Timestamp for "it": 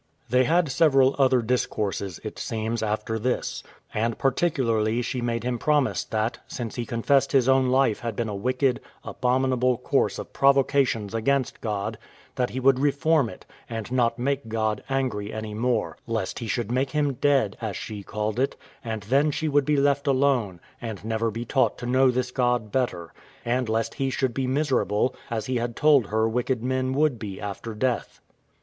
2.23-2.39, 13.29-13.45, 18.39-18.55